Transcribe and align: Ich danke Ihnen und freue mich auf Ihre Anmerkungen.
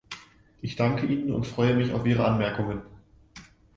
Ich 0.63 0.75
danke 0.75 1.05
Ihnen 1.05 1.31
und 1.31 1.45
freue 1.45 1.75
mich 1.75 1.93
auf 1.93 2.07
Ihre 2.07 2.25
Anmerkungen. 2.25 2.81